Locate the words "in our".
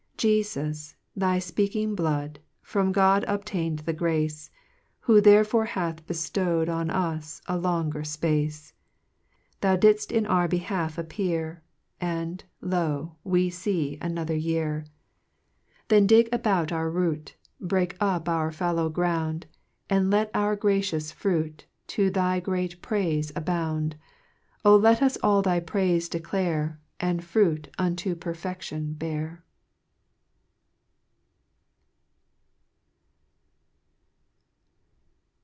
10.11-10.47